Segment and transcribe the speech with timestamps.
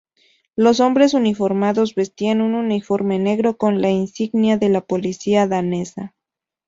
[0.55, 6.15] Los hombres uniformados vestían un uniforme negro con la insignia de la policía danesa.